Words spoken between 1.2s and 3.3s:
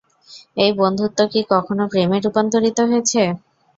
কি কখনও, প্রেমে রূপান্তরিত হয়েছে?